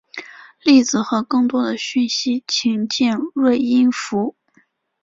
[0.63, 4.35] 例子和更多的讯息请见锐音符。